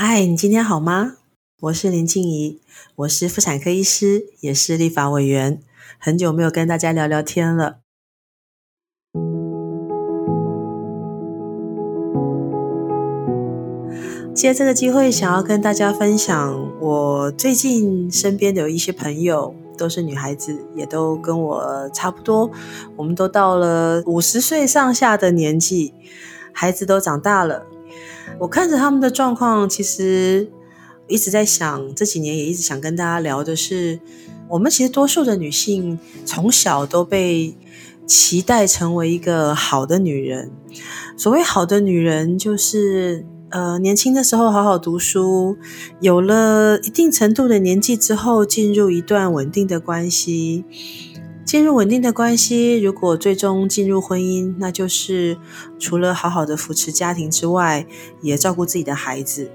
[0.00, 1.16] 嗨，你今天好吗？
[1.58, 2.60] 我是林静怡，
[2.94, 5.60] 我是妇产科医师，也是立法委员，
[5.98, 7.80] 很久没有跟大家聊聊天了。
[14.32, 22.48] 借这个机会，想要跟大家分享，我最近身边的有一些朋友，都是女孩子，也都跟我差不多，
[22.94, 25.92] 我们都到了五十岁上下的年纪，
[26.52, 27.66] 孩子都长大了。
[28.38, 30.48] 我看着他们的状况，其实
[31.06, 33.98] 一直在想，这几年也一直想跟大家聊的是，
[34.48, 37.56] 我们其实多数的女性从小都被
[38.06, 40.50] 期待成为一个好的女人。
[41.16, 45.56] 所谓好的女人，就是呃年轻的时候好好读书，
[46.00, 50.64] 有了一定程度的年纪之后，进入一段稳定的关系。
[51.48, 55.38] 进入稳定的关系，如果最终进入婚姻，那就是
[55.78, 57.86] 除了好好的扶持家庭之外，
[58.20, 59.50] 也照顾自己的孩子。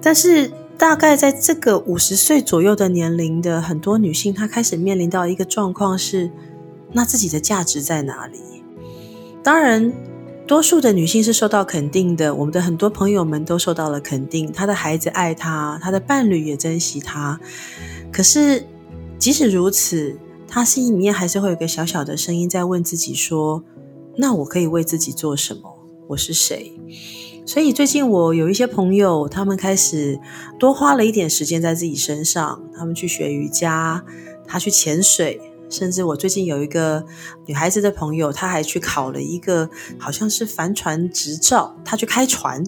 [0.00, 6.30] 但是，大概在这个五十岁左右的年龄的很多女性，她开始面临到一个状况是：
[6.92, 8.38] 那自己的价值在哪里？
[9.42, 9.92] 当然，
[10.46, 17.40] 多数的女性是受到肯定的，我们的很多朋友们都受到了肯定，她的孩子爱她，她的伴侣也珍惜她。
[18.12, 18.64] 可是，
[19.18, 20.16] 即使如此，
[20.52, 23.62] 他心里面还是会有个小小的声音在问自己说
[24.18, 25.78] ：“那我可以为自己做什么？
[26.08, 26.72] 我是谁？”
[27.46, 30.18] 所以最近我有一些朋友，他们开始
[30.58, 32.60] 多花了一点时间在自己身上。
[32.76, 34.04] 他们去学瑜伽，
[34.44, 37.04] 他去潜水，甚至我最近有一个
[37.46, 42.64] 女孩子的朋友，她还去考了一个好像是帆船执照，她去开船。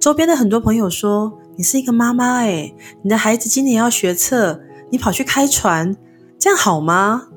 [0.00, 4.60] 周边的很多朋友说：“你是一个妈妈诶，你的孩子今年要学测，
[4.90, 5.96] 你跑去开船。”
[6.38, 7.28] 这样好吗？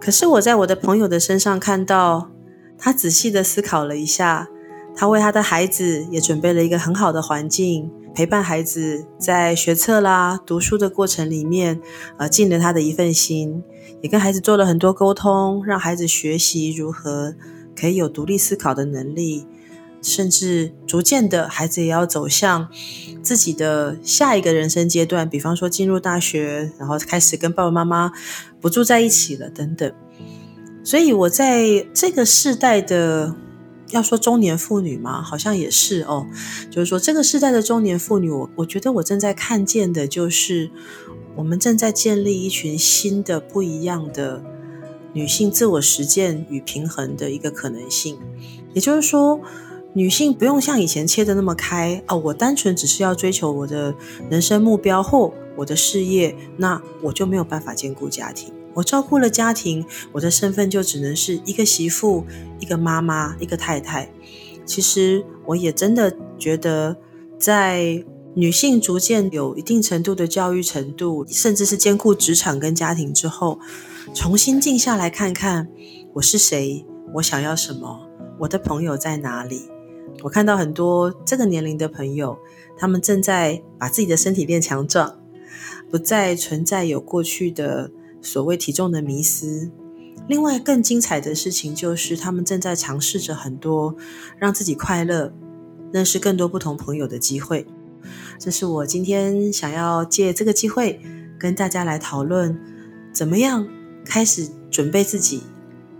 [0.00, 2.30] 可是我在我的朋友的身上看到，
[2.76, 4.48] 他仔细的思考了一下，
[4.96, 11.80] 他为他的孩子也准备了一个很好的环境，陪伴孩子在学测啦、读书的过程里面，
[12.18, 13.62] 呃，尽了他的一份心，
[14.00, 17.34] 也跟孩子做了很多沟通，让孩子学习如何
[17.74, 19.46] 可以有独立思考的能力。
[20.02, 22.68] 甚至逐渐的，孩子也要走向
[23.22, 28.10] 自己的下一个人生阶段，比方说进入大学，然后开始跟爸爸妈妈
[28.60, 29.90] 不住在一起了，等等。
[30.82, 33.36] 所以，我在这个世代的，
[33.90, 36.26] 要说中年妇女嘛，好像也是哦。
[36.68, 40.72] 就是说，这个世代的中年妇女，我我觉得我正在看见的，就是
[41.36, 44.42] 我们正在建立一群新的、不一样的
[45.12, 48.18] 女性自我实践与平衡的一个可能性。
[48.74, 49.40] 也就是说。
[49.94, 53.94] 女性不用像以前切得那么开哦，我单纯只是要追求我的
[54.30, 58.52] 人生目标或我的事业，那我就没有办法兼顾家庭。
[58.74, 62.24] 我照顾了家庭，我的身份就只能是一个媳妇、
[62.58, 64.10] 一个妈妈、一个太太。
[64.64, 66.96] 其实我也真的觉得，
[67.38, 68.02] 在
[68.34, 73.60] 女性逐渐有一定程度的教育程度，甚至是兼顾职场跟家庭之后，
[74.14, 75.68] 重新静下来看看
[76.14, 76.86] 我是谁，
[77.16, 78.08] 我想要什么，
[78.40, 79.71] 我的朋友在哪里。
[80.22, 82.38] 我看到很多这个年龄的朋友，
[82.76, 85.18] 他们正在把自己的身体变强壮，
[85.90, 87.90] 不再存在有过去的
[88.20, 89.70] 所谓体重的迷思。
[90.28, 93.96] 另外，更精彩的事情就是，他们正在尝试着很多
[94.38, 95.32] 让自己快乐、
[95.92, 97.66] 认识更多不同朋友的机会。
[98.38, 101.00] 这是我今天想要借这个机会
[101.40, 102.56] 跟大家来讨论，
[103.12, 103.66] 怎么样
[104.04, 105.42] 开始准备自己。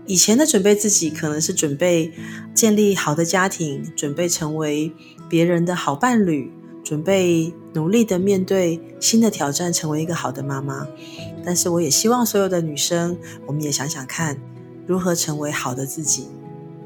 [0.05, 2.11] 以前的准备自己，可能是准备
[2.53, 4.91] 建立好的家庭，准备成为
[5.29, 6.51] 别人的好伴侣，
[6.83, 10.87] 准备努力的面对新的挑战，成为一个好的妈妈。
[11.45, 14.37] 但是，我也希望所有的女生，我们也想想看，
[14.85, 16.27] 如何成为好的自己。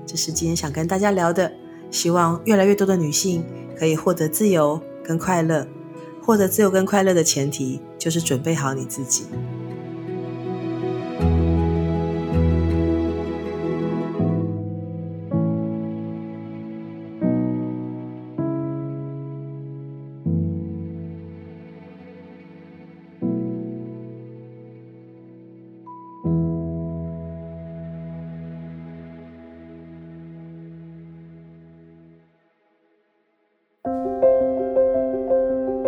[0.05, 1.51] 这是今天想跟大家聊的。
[1.89, 3.43] 希望越来越多的女性
[3.77, 5.65] 可以获得自由跟快乐。
[6.21, 9.23] 获得自由跟快乐的前提，就是准备好你自己。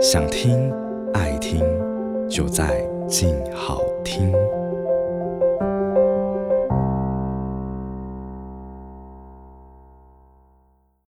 [0.01, 0.71] 想听
[1.13, 1.59] 爱听，
[2.29, 4.33] 就在静好听。